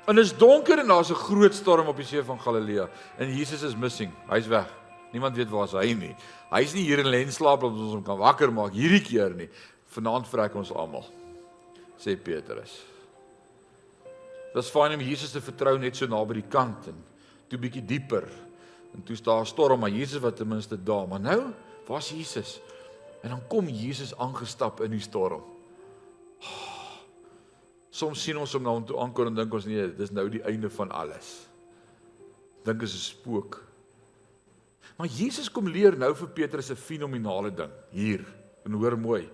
[0.06, 3.36] en dit is donker en daar's 'n groot storm op die see van Galilea en
[3.36, 4.10] Jesus is missing.
[4.28, 4.83] Hy's weg.
[5.14, 6.14] Niemand weet waar hy is nie.
[6.50, 9.46] Hy's nie hier in lenslaap dat ons hom kan wakker maak hierdie keer nie.
[9.94, 11.06] Vanaand vrek ons almal.
[12.02, 12.80] Sê Petrus.
[14.54, 16.98] Dit's fyn om Jesus te vertrou net so naby die kant en
[17.50, 18.26] toe bietjie dieper.
[18.94, 21.08] En toe staan 'n storm, maar Jesus wat ten minste daar.
[21.08, 21.52] Maar nou,
[21.86, 22.60] waar's Jesus?
[23.22, 25.42] En dan kom Jesus aangestap in die storm.
[27.90, 30.70] Soms sien ons hom nou toe aankom en dink ons nee, dis nou die einde
[30.70, 31.46] van alles.
[32.64, 33.73] Dink is 'n spook.
[34.96, 38.24] Maar Jesus kom leer nou vir Petrus 'n fenominale ding hier.
[38.64, 39.28] En hoor mooi.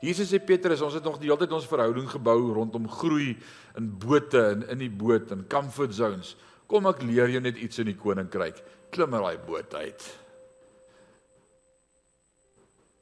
[0.00, 3.36] Jesus sê Petrus, ons het nog die hele tyd ons verhouding gebou rondom groei
[3.76, 6.36] in bote en in die boot en comfort zones.
[6.66, 8.62] Kom ek leer jou net iets in die koninkryk.
[8.90, 10.06] Klim in daai boot uit.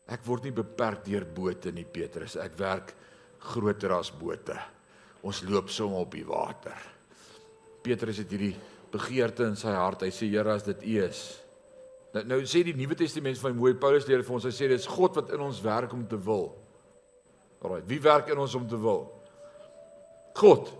[0.07, 2.37] Ek word nie beperk deur bote nie, Petrus.
[2.37, 2.94] Ek werk
[3.38, 4.57] groter as bote.
[5.27, 6.79] Ons loop sommer op die water.
[7.83, 8.55] Petrus het hierdie
[8.90, 10.07] begeerte in sy hart.
[10.07, 11.46] Hy sê Here, as dit U is.
[12.16, 14.46] Nou nou sê die Nuwe Testament van mooi Paulus leer vir ons.
[14.48, 16.48] Hy sê dis God wat in ons werk om te wil.
[17.61, 19.02] Alraai, wie werk in ons om te wil?
[20.37, 20.70] God.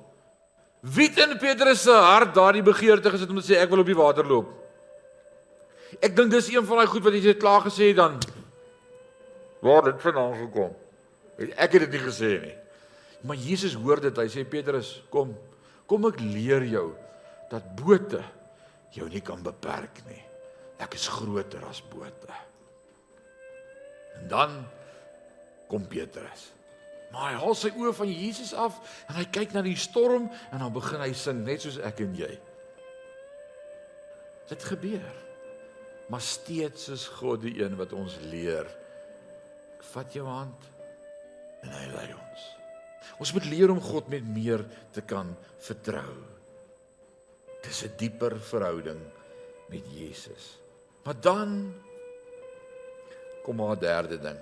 [0.81, 3.99] Wie in Petrus se hart daardie begeerte gesit om te sê ek wil op die
[3.99, 4.53] water loop?
[6.01, 8.19] Ek dink dis een van daai goed wat jy het klaar gesê dan
[9.65, 10.75] Waar dit vandaan gekom?
[11.57, 12.55] Ek het dit nie gesê nie.
[13.27, 14.15] Maar Jesus hoor dit.
[14.15, 15.33] Hy sê Petrus, kom.
[15.89, 16.91] Kom ek leer jou
[17.51, 18.23] dat bote
[18.95, 20.26] jou nie kan beperk nie.
[20.83, 22.33] Ek is groter as bote.
[24.17, 24.59] En dan
[25.69, 26.53] kom Petrus.
[27.13, 30.63] Maar hy haal sy oë van Jesus af en hy kyk na die storm en
[30.63, 32.33] dan begin hy sing net soos ek en jy.
[34.51, 35.23] Dit gebeur.
[36.11, 38.69] Maar steeds is God die een wat ons leer
[39.93, 40.69] vat jou hand
[41.65, 42.47] en hy lei ons.
[43.23, 46.15] Ons moet leer om God met meer te kan vertrou.
[47.63, 49.01] Dis 'n dieper verhouding
[49.71, 50.59] met Jesus.
[51.07, 51.75] Maar dan
[53.43, 54.39] kom maar derde ding.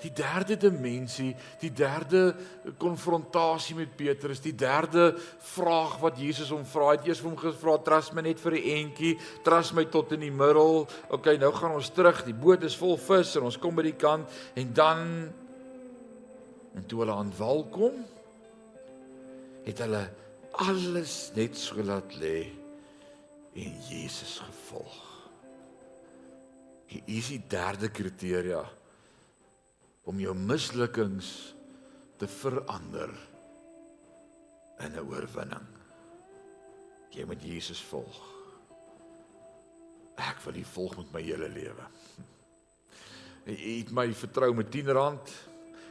[0.00, 2.34] Die derde dimensie, die derde
[2.78, 7.76] konfrontasie met Petrus, die derde vraag wat Jesus hom vra, het eers vir hom gevra,
[7.82, 11.74] "Trust my net vir 'n entjie, trust my tot in die middel." OK, nou gaan
[11.74, 12.24] ons terug.
[12.24, 15.32] Die boot is vol vis en ons kom by die kant en dan
[16.74, 18.06] en toe hulle aan wal kom,
[19.64, 20.10] het hulle
[20.52, 22.46] alles net so laat lê
[23.54, 25.07] en Jesus gevolg.
[26.88, 28.62] Hier is die derde kriteria
[30.08, 31.32] om jou mislukkings
[32.16, 33.12] te verander
[34.80, 35.66] in 'n oorwinning.
[37.12, 38.16] Jy moet Jesus volg.
[40.16, 41.86] Ek wil U volg met my hele lewe.
[43.52, 44.92] U het my vertrou met 10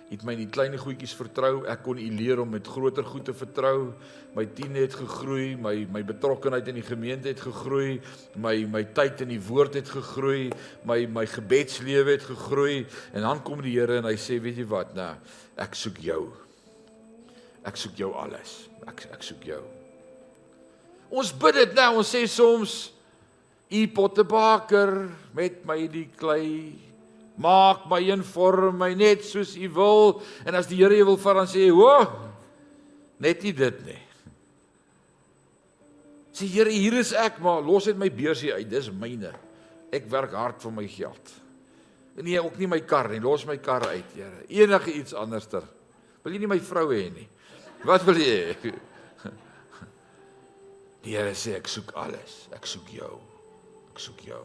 [0.07, 1.65] het my in die klein goedjies vertrou.
[1.67, 3.91] Ek kon u leer om met groter goed te vertrou.
[4.37, 7.97] My tien het gegroei, my my betrokkenheid in die gemeente het gegroei,
[8.39, 10.47] my my tyd in die woord het gegroei,
[10.87, 14.67] my my gebedslewe het gegroei en dan kom die Here en hy sê, weet jy
[14.69, 15.11] wat, nou,
[15.59, 16.21] ek soek jou.
[17.67, 18.63] Ek soek jou alles.
[18.87, 19.63] Ek ek soek jou.
[21.11, 22.79] Ons bid dit nou, ons sê soms
[23.67, 26.86] u pottebaker met my die klei
[27.37, 31.35] Maak my een vorm my net soos U wil en as die Here wil vat
[31.43, 32.07] dan sê hy, "Ho!
[33.19, 34.01] Net nie dit nie."
[36.37, 38.69] Sê Here, hier is ek, maar los net my beursie uit.
[38.69, 39.33] Dis myne.
[39.93, 41.31] Ek werk hard vir my geld.
[42.17, 43.19] Nee, ook nie my kar nie.
[43.19, 44.45] Los my kar uit, Here.
[44.49, 45.63] Enige iets anderster.
[46.23, 47.27] Wil jy nie my vrou hê nie?
[47.85, 48.73] Wat wil jy hê?
[51.05, 52.47] Die Here sê ek soek alles.
[52.57, 53.13] Ek soek jou.
[53.93, 54.43] Ek soek jou.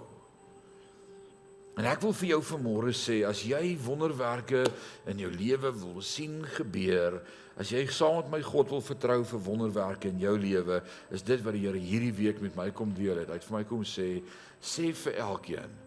[1.81, 4.67] En ek wil vir jou vanmôre sê as jy wonderwerke
[5.09, 7.23] in jou lewe wil sien gebeur,
[7.57, 10.83] as jy saam met my God wil vertrou vir wonderwerke in jou lewe,
[11.13, 13.33] is dit wat die Here hierdie week met my kom deel het.
[13.33, 14.09] Hy het vir my kom sê,
[14.61, 15.81] sê vir elkeen,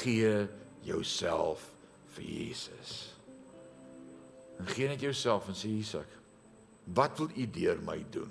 [0.00, 0.32] gee
[0.88, 1.66] jouself
[2.16, 2.94] vir Jesus.
[4.60, 6.16] En gee net jouself en sê Jesus,
[6.90, 8.30] Wat wil U deur my doen?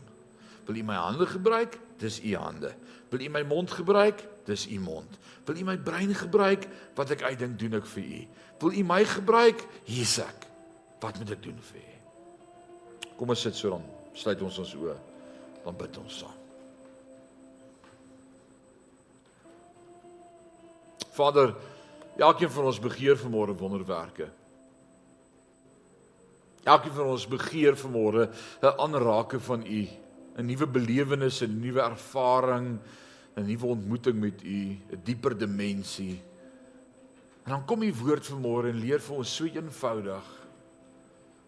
[0.68, 1.78] Wil U my hande gebruik?
[2.02, 2.74] Dis U hande.
[3.10, 4.22] Wil U my mond gebruik?
[4.46, 5.18] Dis U mond.
[5.46, 6.68] Wil U my brein gebruik?
[6.96, 8.20] Wat ek uitdink, doen ek vir U.
[8.64, 9.64] Wil U my gebruik?
[9.90, 10.46] Hier's ek.
[11.02, 11.88] Wat moet ek doen vir U?
[13.20, 13.86] Kom ons sit so dan.
[14.16, 14.98] Sluit ons ons oë.
[15.66, 16.38] Dan bid ons saam.
[21.20, 21.52] Vader,
[22.16, 24.30] elkeen van ons begeer vanmôre wonderwerke.
[26.64, 28.30] Elkeen van ons begeer vanmôre
[28.62, 29.82] 'n aanraking van U,
[30.40, 32.80] 'n nuwe belewenis, 'n nuwe ervaring,
[33.36, 34.60] 'n nuwe ontmoeting met U,
[34.96, 36.22] 'n dieper dimensie.
[37.44, 40.26] En dan kom U woord vanmôre en leer vir ons so eenvoudig.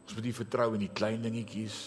[0.04, 1.78] Ons moet U vertrou in die klein dingetjies.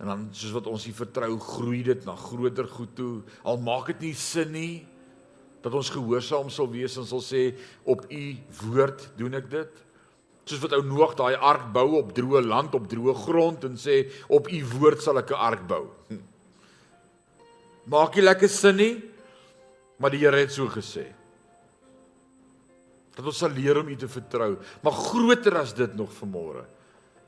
[0.00, 3.22] En dan soos wat ons U vertrou, groei dit na groter goed toe.
[3.44, 4.86] Al maak dit nie sin nie
[5.62, 8.22] dat ons gehoorsaam sal wees en sal sê op U
[8.62, 9.82] woord doen ek dit.
[10.42, 14.02] Soos wat ou Noag daai ark bou op droë land, op droë grond en sê
[14.32, 15.86] op u woord sal ek 'n ark bou.
[16.08, 16.22] Hm.
[17.86, 19.02] Maak nie lekker sin nie,
[19.98, 21.06] maar die Here het so gesê.
[23.14, 26.64] Dat ons sal leer om u te vertrou, maar groter as dit nog vanmôre.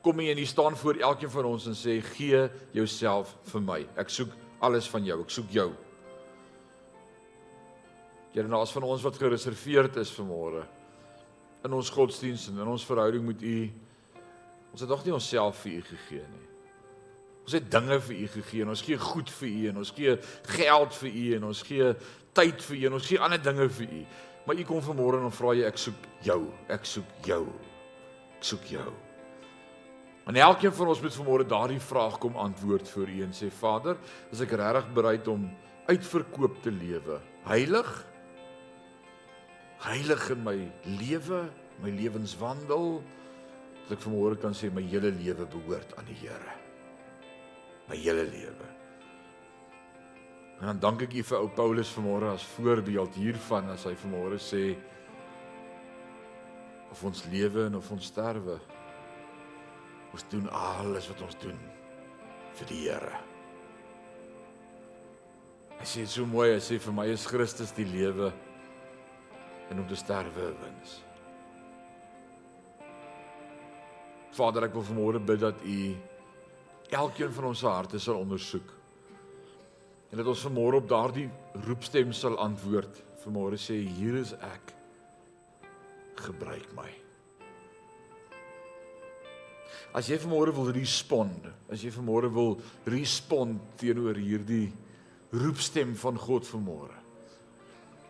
[0.02, 3.86] Kom hier en hier staan voor elkeen van ons en sê gee jouself vir my.
[3.96, 4.28] Ek soek
[4.60, 5.20] alles van jou.
[5.20, 5.72] Ek soek jou.
[8.32, 10.64] Here, nou as van ons wat gereserveerd is vanmôre
[11.64, 13.58] in ons godsdiens en in ons verhouding met U.
[14.74, 16.44] Ons het nog nie onsself vir U gegee nie.
[17.44, 20.16] Ons het dinge vir U gegee en ons gee goed vir U en ons gee
[20.56, 21.88] geld vir U en ons gee
[22.36, 24.04] tyd vir U en ons gee ander dinge vir U.
[24.44, 26.40] Maar U kom vanmôre en vra jy ek soek jou,
[26.72, 27.42] ek soek jou.
[28.36, 28.92] Ek soek jou.
[30.28, 33.96] En elkeen van ons moet vanmôre daardie vraag kom antwoord vir U en sê Vader,
[34.32, 35.48] is ek regtig bereid om
[35.88, 37.20] uitverkoop te lewe?
[37.48, 37.92] Heilig?
[39.84, 40.56] Heilig in my
[41.00, 41.44] lewe,
[41.82, 43.02] my lewenswandel,
[43.84, 46.54] dat ek vanmôre kan sê my hele lewe behoort aan die Here.
[47.90, 48.70] My hele lewe.
[50.60, 54.38] En dan dank ek U vir ou Paulus vanmôre as voorbeeld hiervan as hy vanmôre
[54.40, 54.70] sê
[56.94, 58.56] of ons lewe en of ons sterwe
[60.14, 61.60] ons doen alles wat ons doen
[62.54, 63.16] vir die Here.
[65.74, 68.30] Hy sê so mooi, hy sê vir my is Christus die lewe
[69.70, 70.98] en om te sterwe wins.
[74.34, 75.78] Vader, ek wil vanmôre bid dat U
[76.94, 78.72] elkeen van ons harte sal ondersoek.
[80.10, 81.28] En dat ons vanmôre op daardie
[81.66, 83.00] roepstem sal antwoord.
[83.24, 84.74] Vanmôre sê hier is ek.
[86.26, 86.90] Gebruik my.
[89.94, 92.56] As jy vanmôre wil respond, as jy vanmôre wil
[92.90, 94.66] respond teenoor hierdie
[95.34, 97.03] roepstem van God vanmôre.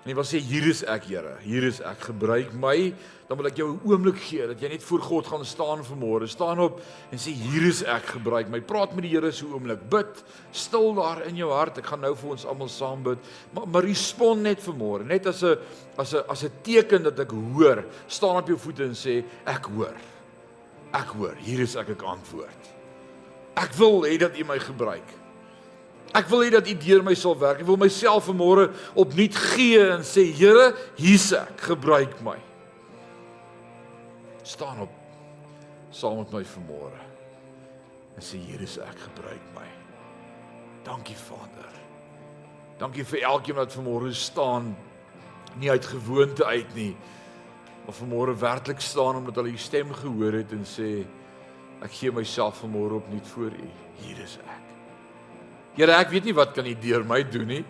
[0.04, 2.92] En hy wil sê hier is ek Here, hier is ek, gebruik my.
[3.24, 6.28] Dan wil ek jou 'n oomblik gee dat jy net voor God gaan staan vanmôre.
[6.28, 8.60] Staan op en sê hier is ek, gebruik my.
[8.60, 9.88] Praat met die Here so 'n oomblik.
[9.88, 11.78] Bid stil daar in jou hart.
[11.78, 13.18] Ek gaan nou vir ons almal saam bid.
[13.54, 15.56] Maar maar respond net vanmôre, net as 'n
[15.96, 17.84] as 'n as 'n teken dat ek hoor.
[18.06, 19.96] Staan op jou voete en sê ek hoor.
[20.92, 21.34] Ek hoor.
[21.38, 22.62] Hier is ek ek antwoord.
[23.56, 25.23] Ek wil hê dat U my gebruik.
[26.14, 27.60] Ek wil hê dat U deur my sal werk.
[27.64, 32.38] Ek wil myself vanmôre opnuut gee en sê Here, hier's ek, gebruik my.
[34.44, 34.92] staan op
[35.90, 37.00] saam met my vanmôre.
[38.14, 39.66] En sê hier is ek, gebruik my.
[40.84, 41.70] Dankie Vader.
[42.78, 44.74] Dankie vir elkeen wat vanmôre staan
[45.62, 46.92] nie uit gewoonte uit nie,
[47.86, 51.04] maar vanmôre werklik staan omdat hulle U stem gehoor het en sê
[51.84, 53.70] ek gee myself vanmôre opnuut voor U.
[54.02, 54.60] Hier is ek.
[55.74, 57.62] Here, ek weet nie wat kan U deur my doen nie.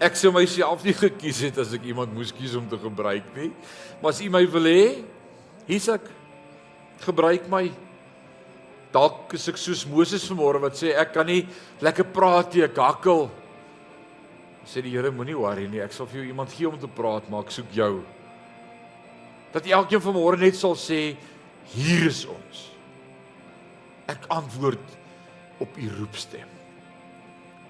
[0.00, 3.50] Ek sou myself nie gekies het as ek iemand moes kies om te gebruik nie.
[4.00, 4.86] Maar as U my wil hê,
[5.68, 6.08] hier's ek.
[7.04, 7.66] Gebruik my.
[8.92, 11.42] Dalk is ek soos Moses vanmôre wat sê ek kan nie
[11.84, 13.26] lekker praat nie, ek hakkel.
[14.66, 17.28] Sê die Here, moenie worry nie, ek sal vir jou iemand gee om te praat,
[17.28, 17.92] maar ek soek jou.
[19.52, 21.14] Dat elkeen vanmôre net sal sê,
[21.76, 22.66] hier is ons.
[24.08, 24.96] Ek antwoord
[25.60, 26.55] op u roepstem.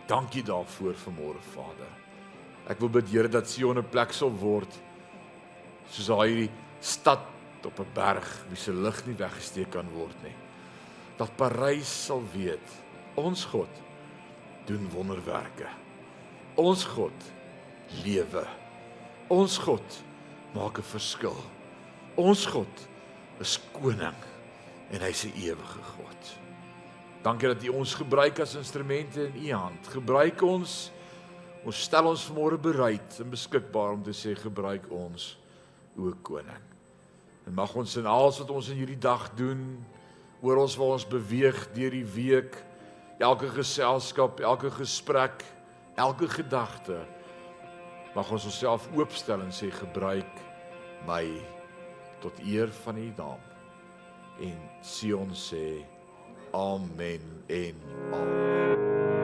[0.06, 1.90] Dankie daarvoor vanmôre Vader.
[2.70, 4.70] Ek wil bid Here dat Sion 'n plek sal word
[5.90, 6.50] soos daai
[6.80, 7.22] stad
[7.64, 10.34] op 'n berg wie se lig nie weggesteek kan word nie.
[11.16, 12.68] Dat Parys sal weet
[13.14, 13.70] ons God
[14.66, 15.66] doen wonderwerke.
[16.54, 17.32] Ons God
[18.04, 18.46] lewe.
[19.28, 20.02] Ons God
[20.54, 21.36] maak 'n verskil.
[22.16, 22.88] Ons God
[23.40, 24.20] is koning
[24.90, 25.95] en hy's 'n ewige God.
[27.26, 29.88] Dankie dat U ons gebruik as instrumente in U hand.
[29.90, 30.74] Gebruik ons.
[31.66, 35.32] Ons stel ons vanmôre bereid en beskikbaar om te sê gebruik ons,
[35.98, 36.68] o koning.
[37.50, 39.64] En mag ons in alles wat ons in hierdie dag doen,
[40.38, 42.60] oral waar ons beweeg deur die week,
[43.18, 45.42] elke geselskap, elke gesprek,
[45.98, 47.00] elke gedagte,
[48.14, 50.38] mag ons onsself oopstel en sê gebruik
[51.10, 51.24] my
[52.22, 53.44] tot eer van U naam.
[54.46, 55.82] En Sion sê
[56.56, 57.74] Amen en
[58.12, 59.15] amen.